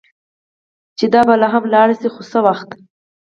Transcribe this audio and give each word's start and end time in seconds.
چې 0.97 1.05
دا 1.13 1.21
به 1.27 1.35
هم 1.53 1.63
ولاړه 1.65 1.95
شي، 1.99 2.09
خو 2.13 2.21
څه 2.31 2.39
وخت. 2.45 2.69